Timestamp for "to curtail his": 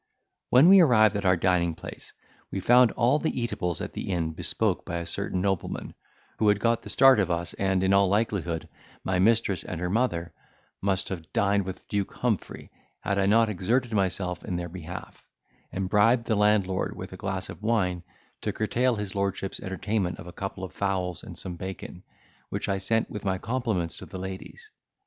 18.41-19.13